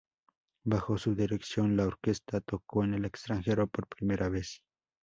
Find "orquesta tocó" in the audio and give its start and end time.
1.85-2.83